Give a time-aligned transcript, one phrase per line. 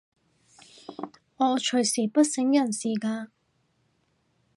[1.37, 3.27] 我隨時不省人事㗎